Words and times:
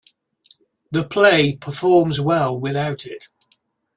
The 0.89 1.07
play 1.07 1.57
performs 1.57 2.19
well 2.19 2.59
without 2.59 3.05
it. 3.05 3.27